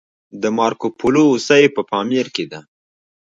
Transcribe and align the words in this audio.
د 0.41 0.43
مارکوپولو 0.57 1.21
هوسۍ 1.31 1.63
په 1.75 1.81
پامیر 1.91 2.27
کې 2.35 2.45
ده 2.51 2.59